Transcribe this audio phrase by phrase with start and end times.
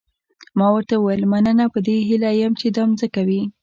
[0.57, 3.41] ما ورته وویل مننه په دې هیله یم چې دا مځکه وي.